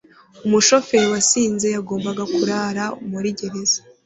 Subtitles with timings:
[0.45, 3.79] Umushoferi wasinze yagombaga kurara muri gereza.